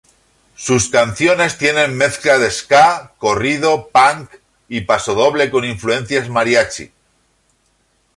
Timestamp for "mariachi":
6.27-6.91